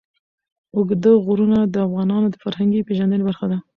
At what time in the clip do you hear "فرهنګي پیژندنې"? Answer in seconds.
2.43-3.23